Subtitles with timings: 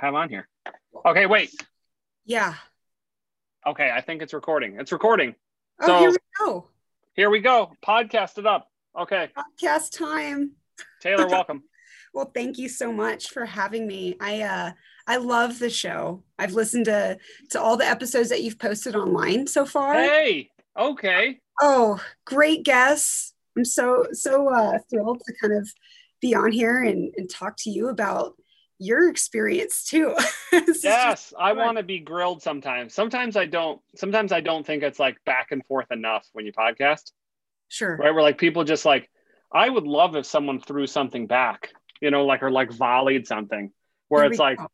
[0.00, 0.48] have on here.
[1.06, 1.50] Okay, wait.
[2.24, 2.54] Yeah.
[3.66, 4.78] Okay, I think it's recording.
[4.80, 5.34] It's recording.
[5.80, 6.68] Oh, So- here we go.
[7.14, 7.72] Here we go.
[7.86, 8.68] Podcast it up.
[8.98, 10.52] Okay, Podcast time.
[11.00, 11.62] Taylor, welcome.
[12.14, 14.16] Well, thank you so much for having me.
[14.20, 14.72] I uh
[15.06, 16.22] I love the show.
[16.38, 17.18] I've listened to
[17.50, 19.94] to all the episodes that you've posted online so far.
[19.94, 21.40] Hey, okay.
[21.60, 23.34] Oh, great guests.
[23.56, 25.68] I'm so so uh thrilled to kind of
[26.20, 28.34] be on here and, and talk to you about
[28.82, 30.14] your experience too.
[30.50, 32.92] This is just- Yes, I want to be grilled sometimes.
[32.94, 33.80] Sometimes I don't.
[33.96, 37.10] Sometimes I don't think it's like back and forth enough when you podcast,
[37.68, 37.96] sure.
[37.96, 38.12] right?
[38.12, 39.08] Where like people just like,
[39.50, 43.72] I would love if someone threw something back, you know, like or like volleyed something,
[44.08, 44.68] where Here it's like, go.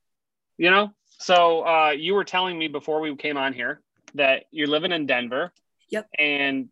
[0.57, 0.91] you know.
[1.21, 3.81] So uh, you were telling me before we came on here
[4.15, 5.53] that you're living in Denver.
[5.91, 6.09] Yep.
[6.19, 6.69] And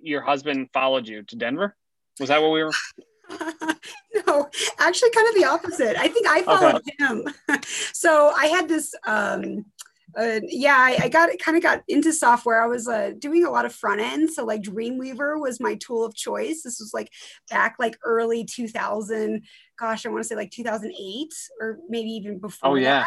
[0.00, 1.74] your husband followed you to Denver.
[2.20, 2.72] Was that what we were?
[4.26, 5.96] no, actually, kind of the opposite.
[5.98, 7.24] I think I followed him.
[7.92, 8.94] so I had this.
[9.06, 9.64] Um,
[10.16, 12.62] uh, yeah, I, I got kind of got into software.
[12.62, 16.04] I was uh, doing a lot of front end, so like Dreamweaver was my tool
[16.04, 16.62] of choice.
[16.62, 17.10] This was like
[17.50, 19.42] back like early 2000.
[19.76, 21.28] Gosh, I want to say like 2008
[21.60, 22.70] or maybe even before.
[22.70, 23.06] Oh yeah.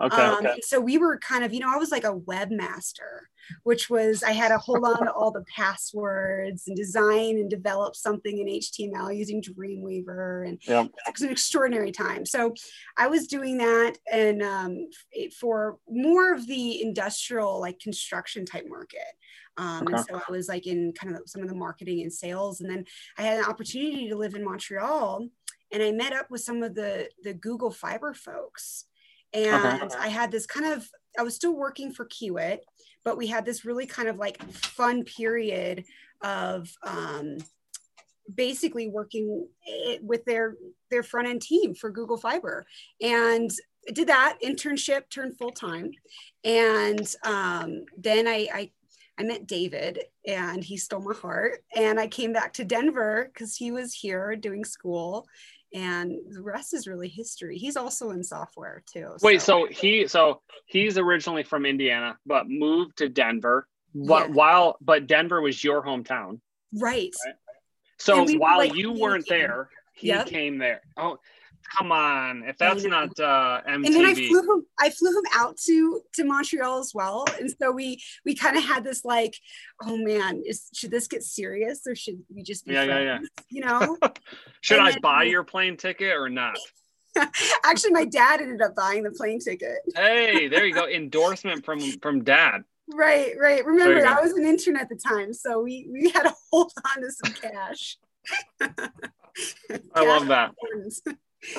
[0.00, 0.22] Okay.
[0.22, 0.60] Um, okay.
[0.62, 3.26] so we were kind of, you know, I was like a webmaster,
[3.62, 7.96] which was I had to hold on to all the passwords and design and develop
[7.96, 10.86] something in HTML using Dreamweaver, and Yep.
[10.86, 12.24] it was an extraordinary time.
[12.26, 12.54] So
[12.96, 14.88] I was doing that, and um,
[15.38, 19.00] for more of the industrial, like construction type market.
[19.56, 22.60] Um, and so I was like in kind of some of the marketing and sales,
[22.60, 22.84] and then
[23.16, 25.26] I had an opportunity to live in Montreal,
[25.72, 28.84] and I met up with some of the the Google Fiber folks
[29.32, 32.60] and I had this kind of I was still working for Kiewit,
[33.04, 35.84] but we had this really kind of like fun period
[36.22, 37.38] of um,
[38.34, 39.46] basically working
[40.02, 40.56] with their
[40.90, 42.66] their front end team for Google Fiber,
[43.00, 43.50] and
[43.92, 45.92] did that internship turned full time,
[46.44, 48.70] and um, then I, I
[49.18, 53.56] I met David and he stole my heart, and I came back to Denver because
[53.56, 55.26] he was here doing school.
[55.74, 57.58] And the rest is really history.
[57.58, 59.10] He's also in software too.
[59.22, 63.68] Wait, so he so he's originally from Indiana, but moved to Denver.
[63.94, 64.34] But Yeah.
[64.34, 66.40] while but Denver was your hometown.
[66.72, 67.14] right.
[67.98, 70.26] So And we were, while like, you weren't there, he Yep.
[70.26, 70.82] came there.
[70.96, 71.18] Oh,
[71.76, 72.44] come on!
[72.44, 74.66] If that's not uh, MTV, and then I flew him.
[74.78, 78.64] I flew him out to to Montreal as well, and so we we kind of
[78.64, 79.34] had this like,
[79.82, 83.18] oh man, is should this get serious or should we just be Yeah, yeah, yeah.
[83.50, 83.98] You know.
[84.60, 86.56] should and I then- buy your plane ticket or not?
[87.64, 89.78] Actually, my dad ended up buying the plane ticket.
[89.94, 90.86] Hey, there you go.
[90.88, 92.62] Endorsement from from dad.
[92.90, 93.64] Right, right.
[93.64, 94.06] Remember.
[94.06, 97.10] I was an intern at the time, so we we had to hold on to
[97.10, 97.98] some cash.
[99.94, 100.52] I love that.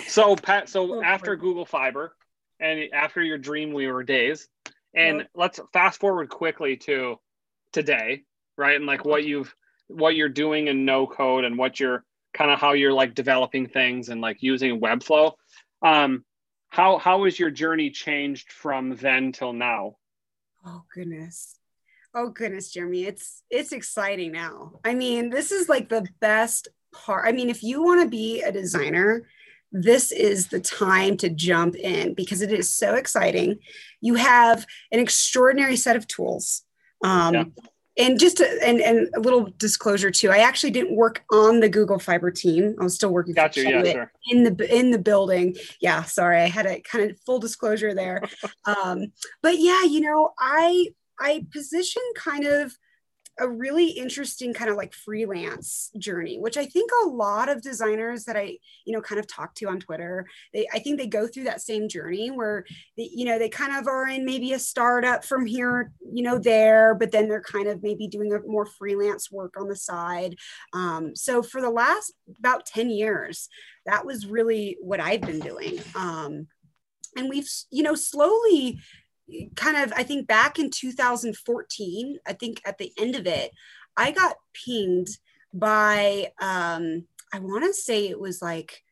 [0.07, 1.35] So Pat, so Oh, after.
[1.35, 2.15] Google Fiber
[2.59, 4.47] and after your Dreamweaver days,
[4.93, 5.29] and Yep.
[5.35, 7.19] let's fast forward quickly to
[7.71, 8.23] today,
[8.57, 8.75] right?
[8.75, 9.55] And like what you've
[9.87, 12.03] what you're doing in no code and what you're
[12.33, 15.33] kind of how you're like developing things and like using Webflow.
[15.81, 16.25] Um,
[16.69, 19.95] how how has your journey changed from then till now?
[20.65, 21.55] Oh goodness.
[22.13, 23.05] Oh goodness, Jeremy.
[23.05, 24.79] It's it's exciting now.
[24.83, 27.27] I mean, this is like the best part.
[27.27, 29.27] I mean, if you want to be a designer,
[29.71, 33.59] this is the time to jump in because it is so exciting.
[34.01, 36.63] You have an extraordinary set of tools.
[37.03, 37.43] Um, Yeah.
[37.97, 41.67] And just to, and, and a little disclosure too, I actually didn't work on the
[41.67, 42.75] Google Fiber team.
[42.79, 44.11] I was still working Got you, yeah, sure.
[44.29, 45.57] in the in the building.
[45.81, 48.23] Yeah, sorry, I had a kind of full disclosure there.
[48.65, 50.87] um, but yeah, you know, I
[51.19, 52.73] I position kind of
[53.39, 58.25] a really interesting kind of like freelance journey, which I think a lot of designers
[58.25, 61.27] that I, you know, kind of talk to on Twitter, they I think they go
[61.27, 62.65] through that same journey where
[62.97, 66.37] they, you know, they kind of are in maybe a startup from here, you know,
[66.37, 70.35] there, but then they're kind of maybe doing a more freelance work on the side.
[70.73, 73.49] Um, so for the last about 10 years,
[73.85, 75.79] that was really what I've been doing.
[75.95, 76.47] Um,
[77.15, 78.79] and we've, you know, slowly
[79.55, 83.51] kind of i think back in 2014 i think at the end of it
[83.97, 85.07] i got pinged
[85.53, 88.83] by um i want to say it was like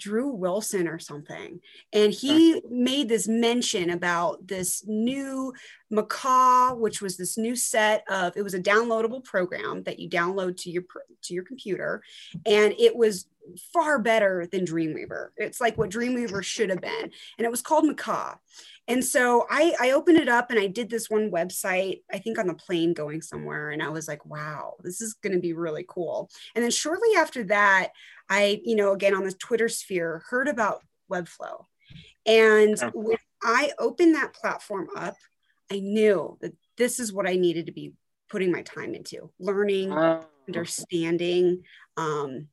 [0.00, 1.60] drew wilson or something.
[1.92, 5.52] And he made this mention about this new
[5.90, 10.56] macaw which was this new set of it was a downloadable program that you download
[10.62, 10.84] to your
[11.22, 12.02] to your computer.
[12.46, 13.26] And it was
[13.72, 15.28] far better than dreamweaver.
[15.36, 17.10] It's like what dreamweaver should have been.
[17.38, 18.36] And it was called macaw
[18.90, 22.38] and so I, I opened it up and I did this one website, I think
[22.38, 23.70] on the plane going somewhere.
[23.70, 26.28] And I was like, wow, this is going to be really cool.
[26.56, 27.90] And then shortly after that,
[28.28, 31.66] I, you know, again on the Twitter sphere, heard about Webflow.
[32.26, 32.90] And yeah.
[32.92, 35.14] when I opened that platform up,
[35.70, 37.94] I knew that this is what I needed to be
[38.28, 41.62] putting my time into learning, uh, understanding.
[41.96, 42.48] Um,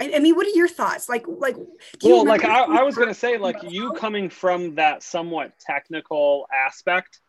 [0.00, 1.08] I, I, mean, what are your thoughts?
[1.08, 1.56] Like, like,
[2.02, 6.46] well, like I, I was going to say, like you coming from that somewhat technical
[6.54, 7.20] aspect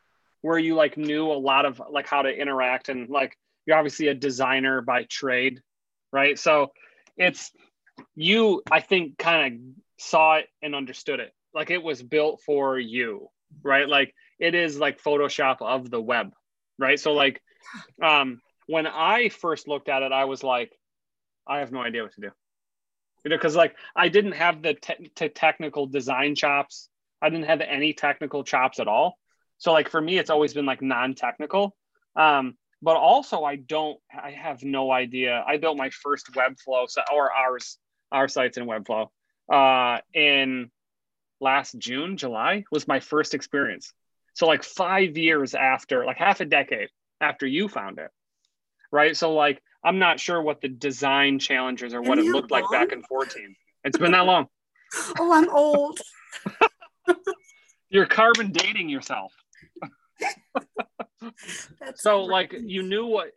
[0.42, 4.08] where you like knew a lot of like how to interact and like you're obviously
[4.08, 5.62] a designer by trade,
[6.12, 6.38] right?
[6.40, 6.72] So
[7.18, 7.52] it's
[8.16, 9.62] you, I think, kind of
[10.00, 11.34] saw it and understood it.
[11.54, 13.30] Like it was built for you,
[13.64, 13.88] right?
[13.88, 16.32] Like it is like Photoshop of the web,
[16.78, 17.00] right?
[17.00, 17.42] So like
[18.02, 20.72] um when I first looked at it, I was like,
[21.48, 22.30] I have no idea what to do.
[23.24, 26.90] You know, because like I didn't have the te- te- technical design chops.
[27.22, 29.18] I didn't have any technical chops at all.
[29.58, 31.76] So like for me, it's always been like non-technical.
[32.16, 35.44] Um, but also I don't, I have no idea.
[35.46, 37.78] I built my first Webflow so or ours,
[38.12, 39.10] our sites in Webflow
[39.52, 40.70] uh, in
[41.42, 43.94] last June, July was my first experience.
[44.34, 46.90] So like five years after, like half a decade
[47.20, 48.12] after you found it,
[48.92, 49.18] right?
[49.18, 52.62] So like I'm not sure what the design challenges or what it looked long?
[52.62, 53.56] like back in 14.
[53.86, 54.48] It's been that long.
[55.20, 56.00] oh, I'm old.
[57.90, 59.34] You're carbon dating yourself
[61.96, 63.32] so like you knew what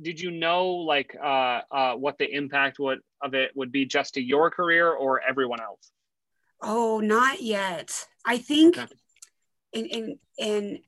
[0.00, 4.14] did you know like uh uh what the impact would of it would be just
[4.14, 5.90] to your career or everyone else
[6.62, 8.92] oh not yet i think okay.
[9.74, 10.78] and and and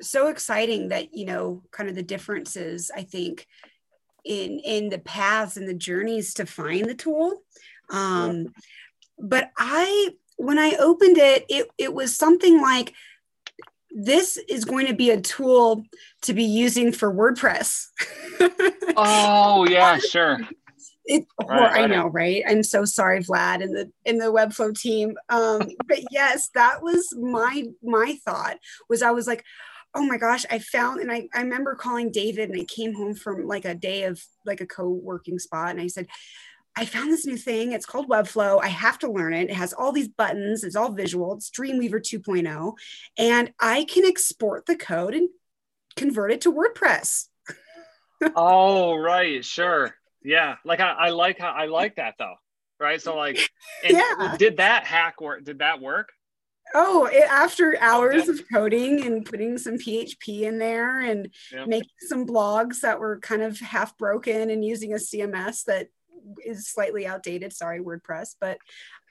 [0.00, 3.46] so exciting that you know kind of the differences i think
[4.26, 7.42] in in the paths and the journeys to find the tool
[7.90, 8.44] um yeah.
[9.18, 12.92] but i when i opened it it it was something like
[13.96, 15.82] this is going to be a tool
[16.20, 17.86] to be using for WordPress.
[18.96, 20.38] oh yeah, sure.
[21.06, 21.80] It, right, right.
[21.82, 22.42] I know, right?
[22.46, 25.16] I'm so sorry, Vlad, and the in the Webflow team.
[25.30, 28.58] Um, but yes, that was my my thought.
[28.90, 29.44] Was I was like,
[29.96, 33.14] oh my gosh, I found, and I I remember calling David, and I came home
[33.14, 36.06] from like a day of like a co-working spot, and I said,
[36.78, 37.72] I found this new thing.
[37.72, 38.62] It's called Webflow.
[38.62, 39.48] I have to learn it.
[39.48, 40.62] It has all these buttons.
[40.62, 41.32] It's all visual.
[41.34, 42.74] It's Dreamweaver 2.0.
[43.16, 45.30] And I can export the code and
[45.96, 47.28] convert it to WordPress.
[48.36, 49.42] oh, right.
[49.42, 49.94] Sure.
[50.22, 50.56] Yeah.
[50.66, 52.34] Like I, I like how I like that though.
[52.78, 53.00] Right.
[53.00, 53.50] So like
[53.82, 54.36] yeah.
[54.38, 55.44] did that hack work?
[55.44, 56.10] Did that work?
[56.74, 61.68] Oh, it, after hours of coding and putting some PHP in there and yep.
[61.68, 65.88] making some blogs that were kind of half broken and using a CMS that
[66.44, 67.52] is slightly outdated.
[67.52, 68.58] Sorry, WordPress, but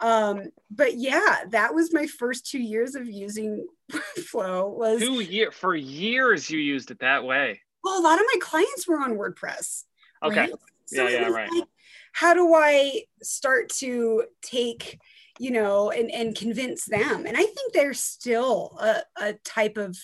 [0.01, 3.67] um, but yeah, that was my first two years of using
[4.29, 4.67] Flow.
[4.67, 7.61] Was two year for years you used it that way.
[7.83, 9.83] Well, a lot of my clients were on WordPress.
[10.23, 10.39] Okay.
[10.41, 10.51] Right?
[10.87, 11.51] So yeah, yeah, right.
[11.51, 11.65] Like,
[12.11, 14.99] how do I start to take
[15.39, 19.97] you know and and convince them and i think there's still a, a type of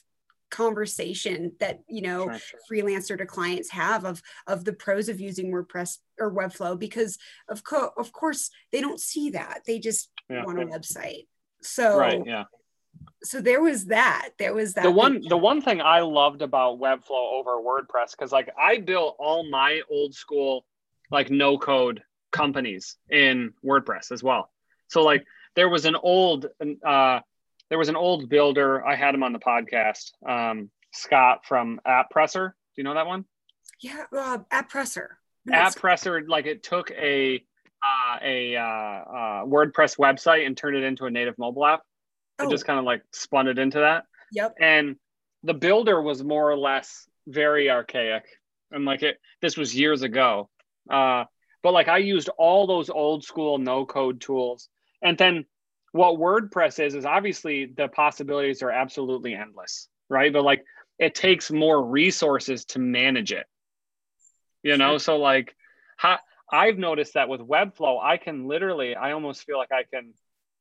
[0.51, 2.60] conversation that you know sure, sure.
[2.69, 7.18] freelancer to clients have of of the pros of using WordPress or Webflow because
[7.50, 10.44] of co- of course they don't see that they just yeah.
[10.45, 11.28] want a website.
[11.62, 12.44] So right, yeah.
[13.24, 14.30] So there was that.
[14.38, 14.84] There was that.
[14.84, 19.16] The one the one thing I loved about Webflow over WordPress because like I built
[19.19, 20.66] all my old school
[21.10, 24.50] like no code companies in WordPress as well.
[24.92, 26.48] So like there was an old
[26.86, 27.20] uh
[27.70, 28.86] there was an old builder.
[28.86, 30.12] I had him on the podcast.
[30.27, 32.50] Um, Scott from App Presser.
[32.75, 33.24] Do you know that one?
[33.82, 34.70] Yeah, uh, App
[35.77, 37.44] Presser like it took a
[37.84, 41.82] uh, a uh, uh, WordPress website and turned it into a native mobile app.
[42.39, 42.50] It oh.
[42.50, 44.04] just kind of like spun it into that.
[44.34, 44.56] Yep.
[44.60, 44.98] And
[45.44, 48.24] the builder was more or less very archaic,
[48.70, 49.18] and like it.
[49.42, 50.50] This was years ago.
[50.89, 51.24] Uh,
[51.63, 54.68] but like I used all those old school no code tools,
[55.01, 55.46] and then
[55.91, 60.31] what WordPress is is obviously the possibilities are absolutely endless, right?
[60.31, 60.63] But like
[61.00, 63.46] it takes more resources to manage it.
[64.63, 65.55] You know, so like
[65.98, 66.20] how
[66.51, 70.13] I've noticed that with Webflow, I can literally, I almost feel like I can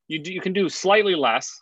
[0.07, 1.61] you do, you can do slightly less,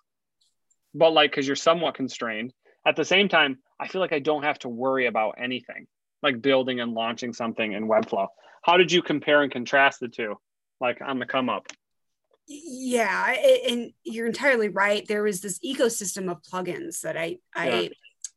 [0.94, 2.54] but like because you're somewhat constrained.
[2.86, 5.88] At the same time, I feel like I don't have to worry about anything
[6.22, 8.28] like building and launching something in Webflow.
[8.62, 10.36] How did you compare and contrast the two,
[10.82, 11.68] like on the come up?
[12.50, 13.36] Yeah
[13.70, 15.08] and you're entirely right.
[15.08, 17.90] There was this ecosystem of plugins that i i yeah.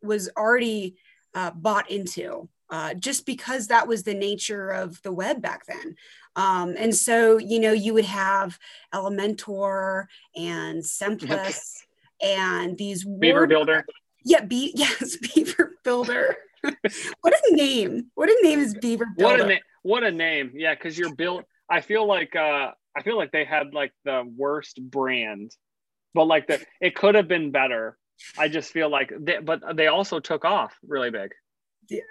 [0.02, 0.97] was already
[1.35, 5.95] uh, bought into uh, just because that was the nature of the web back then.
[6.37, 8.59] Um, and so you know you would have
[8.95, 11.83] elementor and sempless
[12.23, 13.85] and these beaver word- builder.
[14.25, 16.37] Yeah be- yes beaver builder.
[17.23, 18.07] What a name.
[18.14, 20.52] What a name is beaver builder what a, na- what a name.
[20.54, 24.25] Yeah because you're built i feel like uh I feel like they had like the
[24.37, 25.52] worst brand
[26.14, 27.99] but like the it could have been better.
[28.38, 31.32] I just feel like, they, but they also took off really big.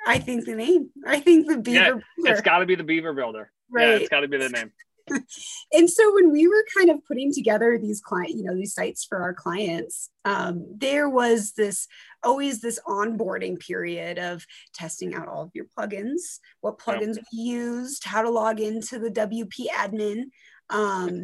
[0.06, 0.90] I think the name.
[1.06, 2.04] I think the Beaver.
[2.18, 3.52] Yeah, it's got to be the Beaver Builder.
[3.70, 3.88] Right.
[3.88, 4.72] Yeah, it's got to be the name.
[5.74, 9.06] and so when we were kind of putting together these client, you know, these sites
[9.06, 11.88] for our clients, um, there was this
[12.24, 17.26] always this onboarding period of testing out all of your plugins, what plugins yep.
[17.34, 20.26] we used, how to log into the WP admin.
[20.72, 21.24] Um,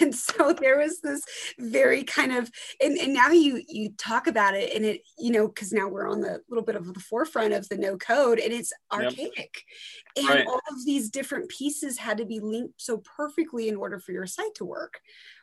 [0.00, 1.22] and so there was this
[1.58, 2.50] very kind of
[2.82, 6.08] and, and now you you talk about it and it you know because now we're
[6.08, 9.54] on the little bit of the forefront of the no code and it's archaic yep.
[10.16, 10.46] and right.
[10.46, 14.26] all of these different pieces had to be linked so perfectly in order for your
[14.26, 15.00] site to work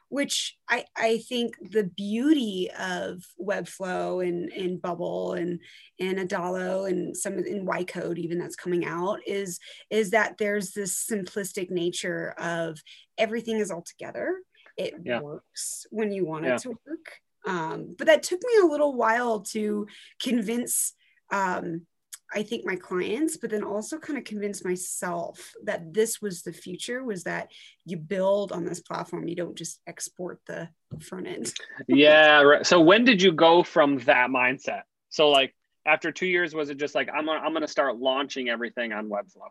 [0.10, 5.60] which I, I think the beauty of Webflow and, and Bubble and,
[6.00, 9.60] and Adalo and some of in Ycode even that's coming out is,
[9.90, 12.80] is that there's this simplistic nature of
[13.18, 14.40] everything is all together.
[14.78, 15.22] It yeah.
[15.22, 16.56] works when you want yeah.
[16.56, 17.12] it to work.
[17.48, 19.88] Um, but that took me a little while to
[20.22, 20.94] convince
[21.32, 21.86] um,
[22.34, 26.54] I think my clients, but then also kind of convince myself that this was the
[26.54, 27.52] future was that
[27.86, 29.28] you build on this platform.
[29.28, 30.70] You don't just export the
[31.02, 31.54] front end.
[31.88, 32.42] yeah.
[32.42, 32.66] Right.
[32.66, 34.82] So when did you go from that mindset?
[35.10, 35.56] So like
[35.86, 38.92] after two years, was it just like, I'm gonna, I'm going to start launching everything
[38.92, 39.50] on Webflow?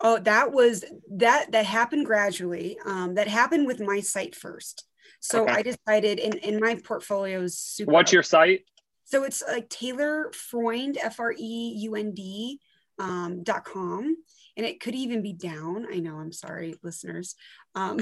[0.00, 0.84] Oh, that was
[1.16, 2.78] that, that happened gradually.
[2.84, 4.84] Um, that happened with my site first.
[5.20, 5.52] So okay.
[5.52, 7.92] I decided in, in my portfolio is super.
[7.92, 8.64] What's your site?
[9.08, 12.60] So it's like Taylor Freund, F R E U N D
[12.98, 14.16] um, dot com.
[14.54, 15.86] And it could even be down.
[15.90, 17.34] I know, I'm sorry, listeners.
[17.74, 18.00] Um,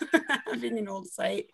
[0.46, 1.46] having an old site.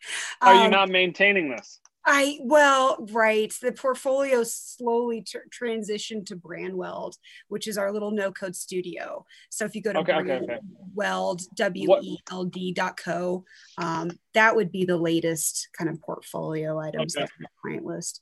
[0.43, 1.81] Are um, you not maintaining this?
[2.05, 3.51] I well, right.
[3.63, 7.15] The portfolio slowly tr- transitioned to Brandweld,
[7.49, 9.25] which is our little no code studio.
[9.49, 11.41] So if you go to okay, Brandweld, okay, okay.
[11.57, 13.45] W E L D dot co,
[13.79, 17.27] um, that would be the latest kind of portfolio items okay.
[17.39, 18.21] the client list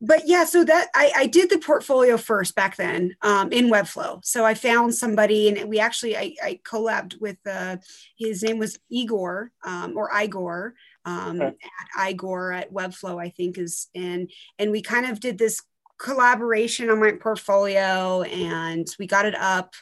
[0.00, 4.24] but yeah, so that I, I did the portfolio first back then um, in Webflow.
[4.24, 7.76] So I found somebody, and we actually I, I collabed with uh,
[8.18, 10.74] his name was Igor um, or Igor
[11.04, 11.56] um, okay.
[11.98, 15.62] at Igor at Webflow, I think is, and and we kind of did this
[15.98, 19.74] collaboration on my portfolio, and we got it up.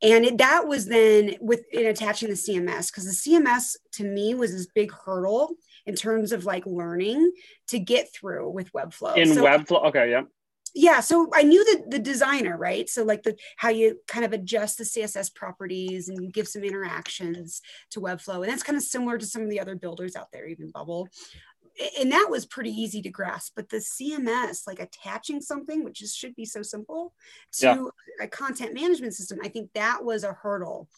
[0.00, 4.34] And it, that was then with in attaching the CMS because the CMS to me
[4.34, 5.56] was this big hurdle
[5.88, 7.32] in terms of like learning
[7.68, 9.16] to get through with Webflow.
[9.16, 10.22] In so, Webflow, okay, yeah.
[10.74, 12.88] Yeah, so I knew the the designer, right?
[12.88, 16.62] So like the how you kind of adjust the CSS properties and you give some
[16.62, 20.28] interactions to Webflow, and that's kind of similar to some of the other builders out
[20.30, 21.08] there, even Bubble
[22.00, 26.14] and that was pretty easy to grasp but the cms like attaching something which is,
[26.14, 27.14] should be so simple
[27.52, 28.24] to yeah.
[28.24, 30.88] a content management system i think that was a hurdle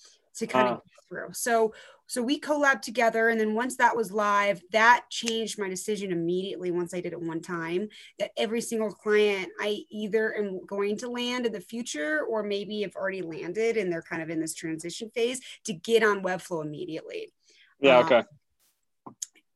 [0.40, 1.72] to kind uh, of get through so
[2.10, 3.28] so we collabed together.
[3.28, 7.20] And then once that was live, that changed my decision immediately once I did it
[7.20, 12.26] one time that every single client I either am going to land in the future
[12.28, 16.02] or maybe have already landed and they're kind of in this transition phase to get
[16.02, 17.32] on Webflow immediately.
[17.78, 17.98] Yeah.
[17.98, 18.22] Um, okay.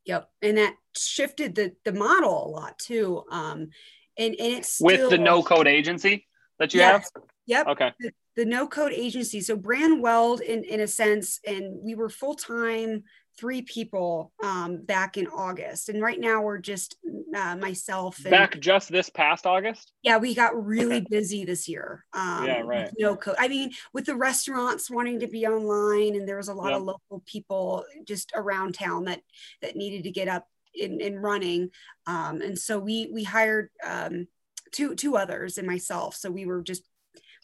[0.05, 0.31] Yep.
[0.43, 3.25] And that shifted the, the model a lot too.
[3.33, 3.71] Um,
[4.17, 6.29] and, and it's with the no code agency
[6.61, 7.25] that you yes, have.
[7.47, 7.67] Yep.
[7.67, 7.93] Okay.
[8.37, 9.41] The, no code agency.
[9.41, 13.05] So Brandweld in, in a sense, and we were full-time
[13.39, 15.89] three people um, back in August.
[15.89, 16.97] And right now we're just
[17.35, 18.19] uh, myself.
[18.19, 19.93] And, back just this past August?
[20.03, 22.05] Yeah, we got really busy this year.
[22.13, 22.91] Um, yeah, right.
[22.99, 23.37] No code.
[23.39, 26.79] I mean, with the restaurants wanting to be online and there was a lot yep.
[26.79, 29.21] of local people just around town that,
[29.63, 31.71] that needed to get up in, in running.
[32.07, 34.29] Um, and so we, we hired um,
[34.71, 36.15] two, two others and myself.
[36.15, 36.85] So we were just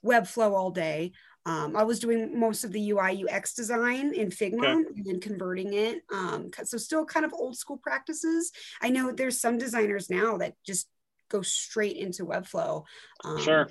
[0.04, 1.12] Webflow all day.
[1.47, 4.73] Um, I was doing most of the UI UX design in Figma okay.
[4.97, 6.02] and then converting it.
[6.12, 8.52] Um, so still kind of old school practices.
[8.83, 10.88] I know there's some designers now that just
[11.30, 12.85] go straight into Webflow.
[13.25, 13.71] Um, sure.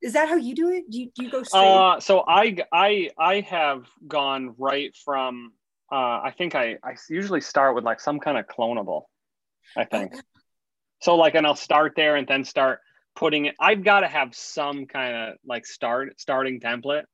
[0.00, 0.90] Is that how you do it?
[0.90, 1.60] Do you, do you go straight?
[1.60, 5.52] Uh, so I, I, I have gone right from,
[5.92, 9.02] uh, I think I, I usually start with like some kind of clonable,
[9.76, 10.14] I think.
[10.14, 10.22] Okay.
[11.02, 12.80] So like, and I'll start there and then start
[13.14, 17.04] putting it i've got to have some kind of like start starting template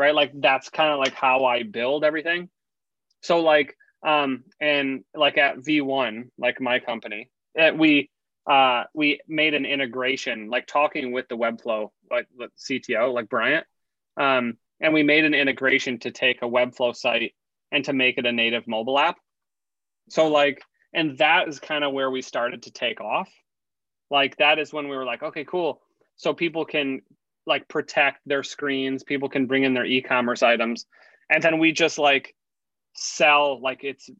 [0.00, 0.14] right?
[0.14, 2.48] Like that's kind of like how i build everything.
[3.22, 8.10] So like um and like at v1 like my company it, eh, we
[8.50, 13.66] uh we made an integration like talking with the webflow like the cto like bryant
[14.16, 17.34] um and we made an integration to take a webflow site
[17.70, 19.16] and to make it a native mobile app.
[20.08, 20.62] So like
[20.94, 23.28] and that is kind of where we started to take off
[24.10, 25.80] like that is when we were like okay cool
[26.16, 27.00] so people can
[27.46, 30.86] like protect their screens people can bring in their e-commerce items
[31.30, 32.34] and then we just like
[32.94, 34.10] sell like it's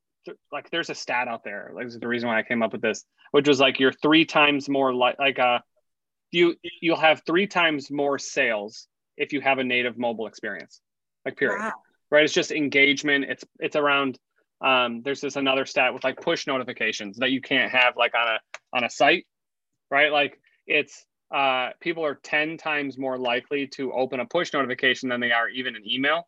[0.52, 1.72] like there's a stat out there.
[1.74, 4.68] Like the reason why I came up with this, which was like you're three times
[4.68, 5.58] more like like uh
[6.30, 10.80] you you'll have three times more sales if you have a native mobile experience.
[11.24, 11.60] Like period.
[11.60, 11.72] Wow.
[12.10, 12.24] Right.
[12.24, 13.26] It's just engagement.
[13.28, 14.18] It's it's around
[14.60, 18.28] um there's this another stat with like push notifications that you can't have like on
[18.28, 18.38] a
[18.76, 19.26] on a site,
[19.90, 20.12] right?
[20.12, 21.04] Like it's
[21.34, 25.48] uh people are 10 times more likely to open a push notification than they are
[25.48, 26.26] even an email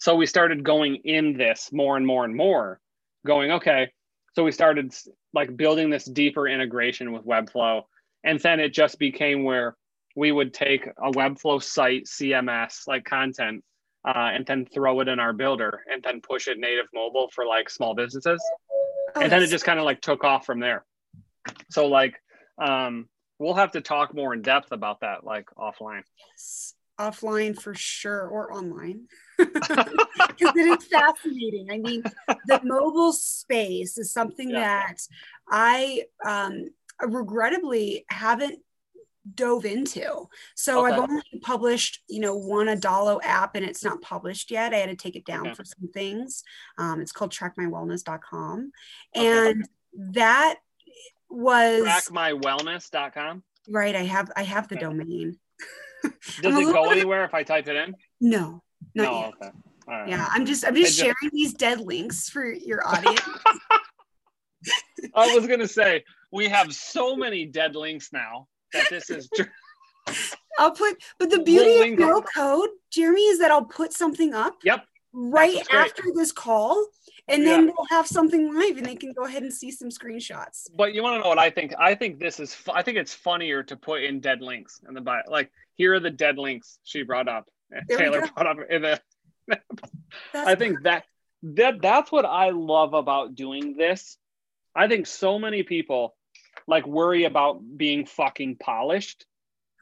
[0.00, 2.80] so we started going in this more and more and more,
[3.26, 3.92] going, okay.
[4.32, 4.94] So we started
[5.34, 7.82] like building this deeper integration with Webflow.
[8.24, 9.76] And then it just became where
[10.16, 13.62] we would take a Webflow site, CMS, like content,
[14.08, 17.44] uh, and then throw it in our builder and then push it native mobile for
[17.44, 18.42] like small businesses.
[19.14, 20.86] Oh, and then it just kind of like took off from there.
[21.70, 22.14] So like
[22.60, 26.02] um, we'll have to talk more in depth about that like offline.
[26.32, 29.06] Yes offline for sure or online
[29.38, 32.02] because it is fascinating i mean
[32.46, 34.60] the mobile space is something yeah.
[34.60, 34.96] that
[35.48, 36.68] i um,
[37.06, 38.58] regrettably haven't
[39.34, 40.26] dove into
[40.56, 40.94] so okay.
[40.94, 44.90] i've only published you know one adalo app and it's not published yet i had
[44.90, 45.54] to take it down okay.
[45.54, 46.42] for some things
[46.78, 48.72] um, it's called trackmywellness.com
[49.14, 50.12] and okay.
[50.12, 50.56] that
[51.30, 55.38] was trackmywellness.com right i have i have the domain
[56.40, 57.94] does it go anywhere if I type it in?
[58.20, 58.62] No,
[58.94, 59.32] not no, yet.
[59.34, 59.50] Okay.
[59.86, 60.08] Right.
[60.08, 63.20] Yeah, I'm just I'm just sharing these dead links for your audience.
[65.14, 69.28] I was gonna say we have so many dead links now that this is.
[70.58, 74.56] I'll put, but the beauty of no code, Jeremy, is that I'll put something up.
[74.62, 74.84] Yep.
[75.12, 76.86] Right after this call,
[77.26, 77.72] and then yeah.
[77.76, 80.68] we'll have something live, and they can go ahead and see some screenshots.
[80.74, 81.74] But you want to know what I think?
[81.78, 82.54] I think this is.
[82.54, 85.22] Fu- I think it's funnier to put in dead links in the bio.
[85.28, 87.48] Like here are the dead links she brought up.
[87.74, 89.00] Eh, there Taylor brought up in the.
[90.34, 91.04] I think that
[91.42, 94.16] that that's what I love about doing this.
[94.74, 96.14] I think so many people
[96.66, 99.26] like worry about being fucking polished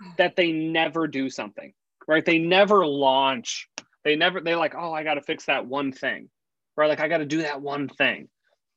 [0.02, 0.12] oh.
[0.18, 1.72] that they never do something.
[2.06, 2.24] Right?
[2.24, 3.68] They never launch.
[4.04, 6.28] They never they're like, "Oh, I got to fix that one thing."
[6.76, 6.88] Right?
[6.88, 8.28] Like I got to do that one thing.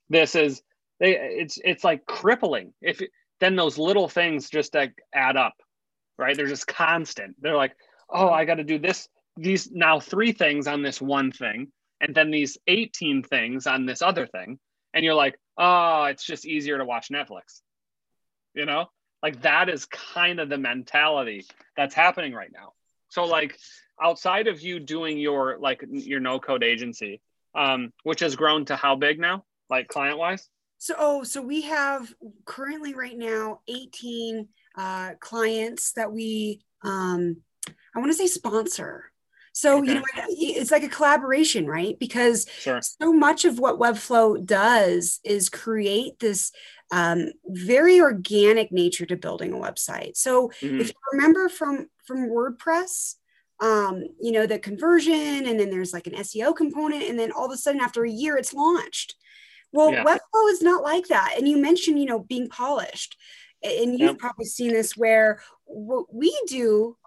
[0.09, 0.61] This is
[0.99, 2.73] they it's it's like crippling.
[2.81, 3.01] If
[3.39, 5.55] then those little things just like add up
[6.21, 6.37] right?
[6.37, 7.35] They're just constant.
[7.41, 7.75] They're like,
[8.09, 12.15] oh, I got to do this, these now three things on this one thing, and
[12.15, 14.59] then these 18 things on this other thing.
[14.93, 17.61] And you're like, oh, it's just easier to watch Netflix.
[18.53, 18.87] You know,
[19.23, 22.73] like that is kind of the mentality that's happening right now.
[23.09, 23.57] So, like,
[24.01, 27.21] outside of you doing your like your no code agency,
[27.55, 30.49] um, which has grown to how big now, like client wise?
[30.81, 32.11] So, oh, so we have
[32.45, 37.37] currently right now 18 uh, clients that we, um,
[37.95, 39.11] I want to say sponsor.
[39.53, 39.89] So, okay.
[39.89, 41.99] you know, it's like a collaboration, right?
[41.99, 42.81] Because sure.
[42.81, 46.51] so much of what Webflow does is create this
[46.91, 50.17] um, very organic nature to building a website.
[50.17, 50.81] So, mm-hmm.
[50.81, 53.17] if you remember from from WordPress,
[53.61, 57.45] um, you know, the conversion, and then there's like an SEO component, and then all
[57.45, 59.15] of a sudden, after a year, it's launched.
[59.71, 60.03] Well, yeah.
[60.03, 61.35] Webflow is not like that.
[61.37, 63.15] And you mentioned, you know, being polished
[63.63, 64.17] and you've yep.
[64.17, 66.97] probably seen this where what we do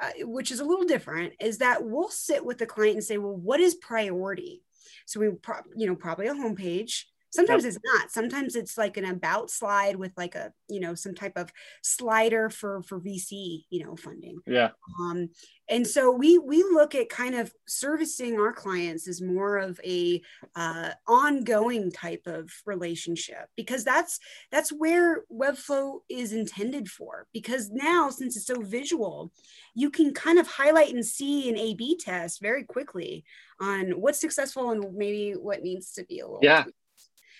[0.00, 3.18] uh, which is a little different is that we'll sit with the client and say
[3.18, 4.62] well what is priority
[5.06, 7.72] so we pro- you know probably a homepage sometimes yep.
[7.74, 8.10] it's not.
[8.10, 11.50] Sometimes it's like an about slide with like a you know some type of
[11.82, 14.38] slider for for vc you know funding.
[14.46, 14.70] Yeah.
[15.00, 15.30] Um
[15.68, 20.20] and so we we look at kind of servicing our clients as more of a
[20.54, 24.18] uh, ongoing type of relationship because that's
[24.50, 29.32] that's where webflow is intended for because now since it's so visual
[29.74, 33.24] you can kind of highlight and see an a b test very quickly
[33.60, 36.64] on what's successful and maybe what needs to be a little yeah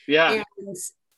[0.06, 0.32] yeah.
[0.32, 0.44] And,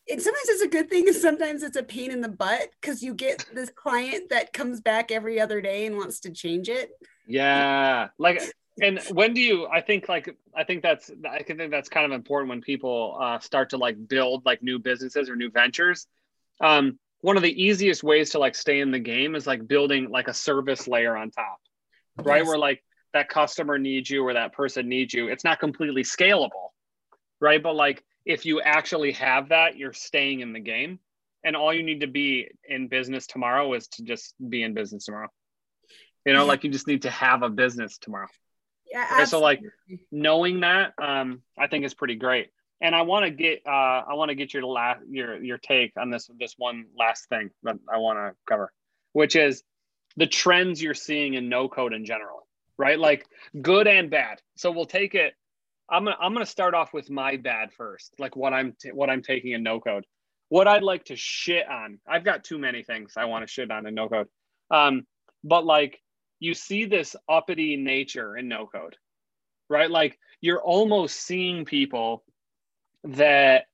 [0.09, 3.03] and sometimes it's a good thing and sometimes it's a pain in the butt because
[3.03, 6.91] you get this client that comes back every other day and wants to change it.
[7.27, 8.09] Yeah.
[8.19, 8.43] Like
[8.83, 12.13] and when do you i think like i think that's i think that's kind of
[12.13, 16.07] important when people uh, start to like build like new businesses or new ventures
[16.61, 20.11] um, one of the easiest ways to like stay in the game is like building
[20.11, 21.59] like a service layer on top
[22.25, 22.47] right yes.
[22.47, 26.71] where like that customer needs you or that person needs you it's not completely scalable
[27.41, 30.99] right but like if you actually have that, you're staying in the game.
[31.45, 35.05] And all you need to be in business tomorrow is to just be in business
[35.05, 35.29] tomorrow.
[36.25, 36.49] You know, yeah.
[36.49, 38.29] like you just need to have a business tomorrow.
[38.91, 39.25] Yeah.
[39.25, 39.61] So like
[40.11, 42.49] knowing that, um, I think is pretty great.
[42.81, 43.71] And I want to get, uh,
[44.09, 47.51] I want to get your last, your your take on this this one last thing
[47.63, 48.73] that I want to cover,
[49.13, 49.63] which is
[50.17, 52.47] the trends you're seeing in no code in general,
[52.79, 52.99] right?
[52.99, 53.27] Like
[53.61, 54.41] good and bad.
[54.57, 55.35] So we'll take it
[55.91, 59.11] I'm gonna I'm gonna start off with my bad first, like what I'm t- what
[59.11, 60.05] I'm taking in no code.
[60.49, 61.99] What I'd like to shit on.
[62.07, 64.29] I've got too many things I want to shit on in no code.
[64.71, 65.07] Um,
[65.43, 66.01] but like
[66.41, 68.97] you see this uppity nature in no code,
[69.69, 69.91] right?
[69.91, 72.25] Like you're almost seeing people
[73.05, 73.65] that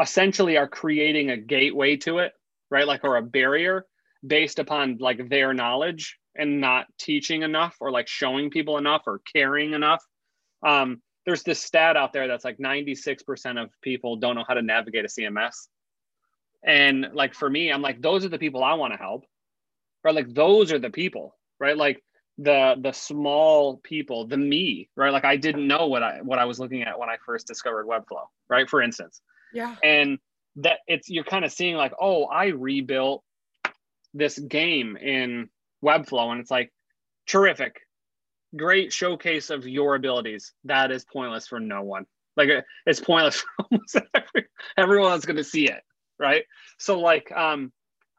[0.00, 2.32] essentially are creating a gateway to it,
[2.70, 2.86] right?
[2.86, 3.86] Like or a barrier
[4.26, 9.20] based upon like their knowledge and not teaching enough or like showing people enough or
[9.32, 10.04] caring enough.
[10.66, 14.62] Um, there's this stat out there that's like 96% of people don't know how to
[14.62, 15.68] navigate a CMS.
[16.64, 19.24] And like for me, I'm like, those are the people I want to help.
[20.02, 20.14] Right.
[20.14, 21.76] Like those are the people, right?
[21.76, 22.02] Like
[22.38, 25.12] the the small people, the me, right?
[25.12, 27.86] Like I didn't know what I what I was looking at when I first discovered
[27.86, 28.68] Webflow, right?
[28.68, 29.20] For instance.
[29.52, 29.76] Yeah.
[29.84, 30.18] And
[30.56, 33.22] that it's you're kind of seeing like, oh, I rebuilt
[34.14, 35.50] this game in
[35.84, 36.72] Webflow, and it's like
[37.26, 37.80] terrific
[38.56, 40.52] great showcase of your abilities.
[40.64, 42.06] That is pointless for no one.
[42.36, 42.48] Like
[42.86, 45.82] it's pointless for almost every, everyone that's going to see it,
[46.18, 46.44] right?
[46.78, 47.72] So like, um,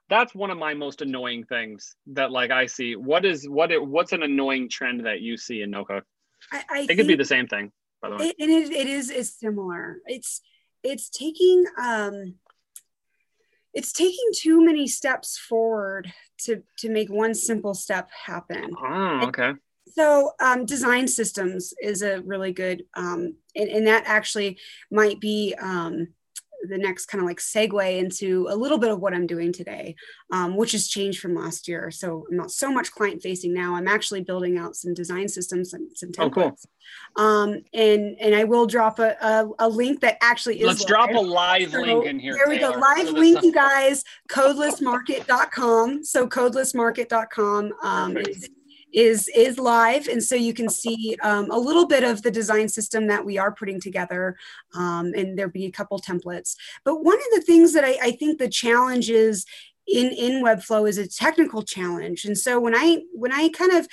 [0.10, 2.96] that's one of my most annoying things that like I see.
[2.98, 6.04] What is what it what's an annoying trend that you see in no code?
[6.52, 8.26] I, I it could be the same thing, by the way.
[8.26, 10.00] It, it, it is is similar.
[10.06, 10.42] It's
[10.84, 12.36] it's taking um
[13.74, 18.76] it's taking too many steps forward to to make one simple step happen.
[18.78, 19.54] Oh, okay.
[19.90, 24.58] So um, design systems is a really good, um, and, and, that actually
[24.90, 26.08] might be um,
[26.68, 29.96] the next kind of like segue into a little bit of what I'm doing today,
[30.32, 31.92] um, which has changed from last year.
[31.92, 33.76] So I'm not so much client facing now.
[33.76, 36.20] I'm actually building out some design systems and some templates.
[36.20, 36.30] Oh,
[37.16, 37.26] cool.
[37.26, 40.68] Um, and and I will drop a, a, a link that actually is.
[40.68, 40.88] Let's live.
[40.88, 42.36] drop a live so link in here.
[42.36, 42.74] There we Taylor.
[42.74, 42.80] go.
[42.80, 44.04] Live so link, you guys.
[44.30, 46.04] Codelessmarket.com.
[46.04, 48.18] So codelessmarket.com um,
[48.94, 50.08] is is live.
[50.08, 53.38] And so you can see um, a little bit of the design system that we
[53.38, 54.38] are putting together
[54.74, 56.56] um, and there'll be a couple templates.
[56.84, 59.46] But one of the things that I, I think the challenge is
[59.88, 62.26] in in webflow is a technical challenge.
[62.26, 63.88] And so when i when i kind of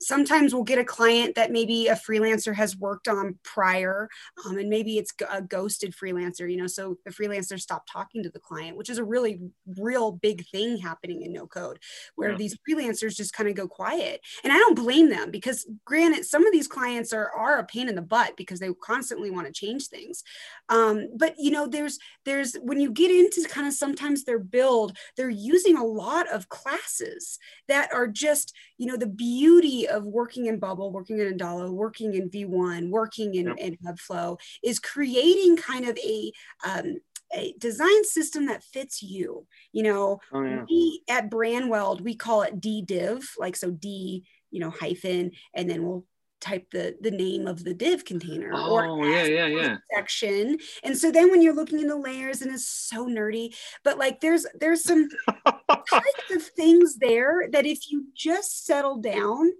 [0.00, 4.08] sometimes we'll get a client that maybe a freelancer has worked on prior
[4.44, 8.30] um, and maybe it's a ghosted freelancer you know so the freelancer stopped talking to
[8.30, 9.40] the client which is a really
[9.78, 11.78] real big thing happening in no code
[12.16, 12.36] where yeah.
[12.36, 16.46] these freelancers just kind of go quiet and i don't blame them because granted some
[16.46, 19.52] of these clients are are a pain in the butt because they constantly want to
[19.52, 20.22] change things
[20.70, 24.96] um, but you know there's there's when you get into kind of sometimes their build
[25.16, 30.46] they're using a lot of classes that are just you know the beauty of working
[30.46, 33.58] in Bubble, working in Adalo, working in V1, working in, yep.
[33.58, 36.32] in Webflow is creating kind of a
[36.64, 36.96] um,
[37.32, 39.46] a design system that fits you.
[39.72, 40.64] You know, oh, yeah.
[40.68, 45.68] we at Brandweld, we call it D div, like so D, you know, hyphen, and
[45.68, 46.04] then we'll
[46.40, 50.96] type the the name of the div container oh, or yeah yeah yeah section and
[50.96, 54.46] so then when you're looking in the layers and it's so nerdy but like there's
[54.58, 55.08] there's some
[55.90, 59.50] types of things there that if you just settle down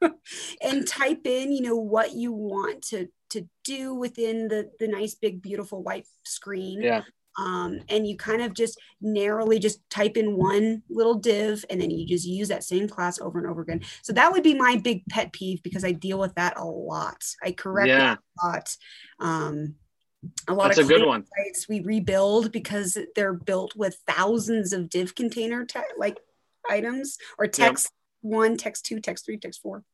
[0.62, 5.14] and type in you know what you want to to do within the the nice
[5.14, 7.02] big beautiful white screen yeah
[7.38, 11.88] um, and you kind of just narrowly just type in one little div and then
[11.88, 14.76] you just use that same class over and over again so that would be my
[14.76, 18.16] big pet peeve because i deal with that a lot i correct yeah.
[18.42, 18.76] a lot
[19.20, 19.74] um,
[20.48, 21.24] a lot That's of a good one.
[21.36, 26.18] sites we rebuild because they're built with thousands of div container te- like
[26.68, 27.90] items or text.
[28.20, 29.84] One, text two, text three, text four.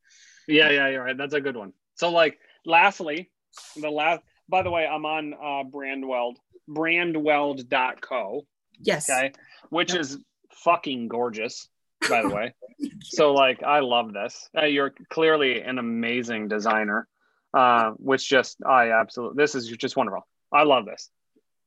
[0.47, 1.17] Yeah, yeah, you're right.
[1.17, 1.73] That's a good one.
[1.95, 3.31] So, like, lastly,
[3.77, 4.23] the last.
[4.49, 6.35] By the way, I'm on uh, Brandweld,
[6.69, 8.47] brandweld.co.
[8.81, 9.09] Yes.
[9.09, 9.33] Okay,
[9.71, 10.01] which yep.
[10.01, 10.19] is
[10.53, 11.69] fucking gorgeous.
[12.09, 12.55] By the way,
[13.03, 14.49] so like, I love this.
[14.57, 17.09] Uh, you're clearly an amazing designer.
[17.55, 20.27] Uh, which just I absolutely this is just wonderful.
[20.53, 21.09] I love this.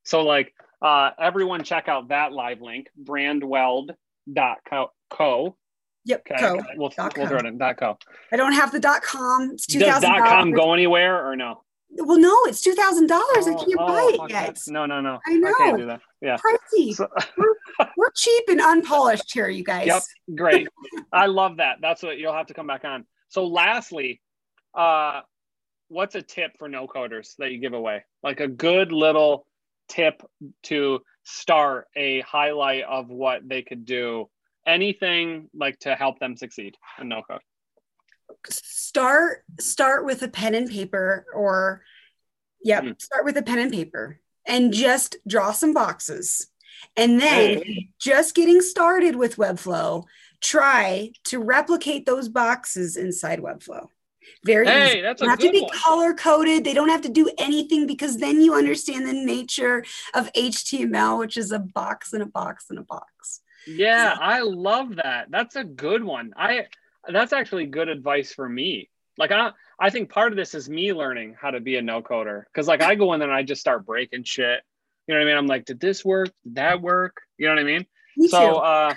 [0.04, 5.58] So like uh, everyone check out that live link, brandweld.co.
[6.08, 6.22] Yep.
[6.32, 6.40] Okay.
[6.40, 6.56] Co.
[6.56, 7.98] We'll, we'll throw it in dot co.
[8.32, 9.52] I don't have the dot com.
[9.52, 10.10] It's two thousand.
[10.10, 11.64] Does dot com go anywhere or no?
[11.90, 13.46] Well, no, it's two thousand dollars.
[13.46, 14.60] I can't oh, buy it yet.
[14.68, 15.20] No, no, no.
[15.28, 15.50] I know.
[15.50, 16.02] I can't do that.
[16.22, 16.38] Yeah.
[16.38, 16.94] Pricey.
[16.94, 17.56] So, we're,
[17.98, 19.88] we're cheap and unpolished here, you guys.
[19.88, 20.04] Yep.
[20.36, 20.68] Great.
[21.12, 21.80] I love that.
[21.82, 23.06] That's what you'll have to come back on.
[23.28, 24.22] So, lastly,
[24.74, 25.22] uh,
[25.90, 28.06] what's a tip for no coders that you give away?
[28.24, 29.46] Like a good little
[29.90, 30.24] tip
[30.64, 34.30] to start a highlight of what they could do
[34.68, 37.42] anything like to help them succeed in no code
[38.50, 41.82] start start with a pen and paper or
[42.64, 43.02] yeah mm.
[43.02, 46.48] start with a pen and paper and just draw some boxes
[46.96, 47.90] and then hey.
[48.00, 50.04] just getting started with webflow
[50.42, 53.88] try to replicate those boxes inside webflow
[54.46, 55.02] Very Hey, easy.
[55.02, 56.64] that's a have to be color coded.
[56.64, 61.38] They don't have to do anything because then you understand the nature of HTML, which
[61.38, 63.42] is a box and a box and a box.
[63.66, 65.28] Yeah, I love that.
[65.30, 66.34] That's a good one.
[66.38, 66.68] I
[67.10, 68.90] that's actually good advice for me.
[69.18, 72.02] Like I I think part of this is me learning how to be a no
[72.02, 74.62] coder because like I go in there and I just start breaking shit.
[75.08, 75.38] You know what I mean?
[75.38, 76.30] I'm like, did this work?
[76.44, 77.18] Did that work?
[77.38, 77.86] You know what I mean?
[78.16, 78.56] Me so too.
[78.58, 78.94] uh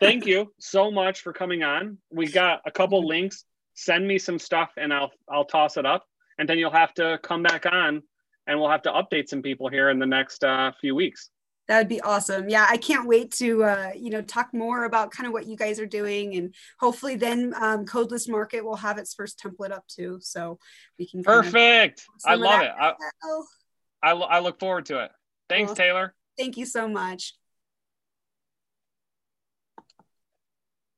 [0.00, 1.98] thank you so much for coming on.
[2.10, 3.44] We got a couple links.
[3.82, 6.06] Send me some stuff and I'll I'll toss it up.
[6.38, 8.02] And then you'll have to come back on
[8.46, 11.30] and we'll have to update some people here in the next uh, few weeks.
[11.66, 12.48] That would be awesome.
[12.48, 15.56] Yeah, I can't wait to uh, you know talk more about kind of what you
[15.56, 19.86] guys are doing, and hopefully then um, Codeless Market will have its first template up
[19.88, 20.58] too, so
[20.98, 22.04] we can Perfect.
[22.24, 22.70] I love it.
[22.78, 22.94] I,
[24.02, 25.10] I, I look forward to it.
[25.48, 26.14] Thanks, Well, Taylor.
[26.38, 27.34] thank you so much.